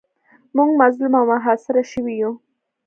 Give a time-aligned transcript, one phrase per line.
[0.55, 2.31] موږ مظلوم او محاصره شوي یو.